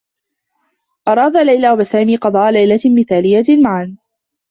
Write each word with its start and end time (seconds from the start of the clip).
أرادا 1.07 1.43
ليلى 1.43 1.71
و 1.71 1.83
سامي 1.83 2.15
قضاء 2.15 2.51
ليلة 2.51 2.79
مثاليّة 2.99 3.61
معا. 3.63 3.97